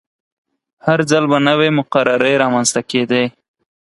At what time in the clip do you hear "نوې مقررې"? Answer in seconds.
1.47-2.33